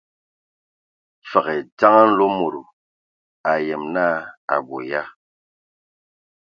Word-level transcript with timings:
Fəg 1.29 1.47
e 1.57 1.57
dzeŋa 1.77 2.01
Mlomodo, 2.09 2.61
a 2.69 2.73
ayem 3.57 3.83
naa 3.95 4.17
a 4.53 4.55
abɔ 4.59 4.77
ya. 4.89 5.01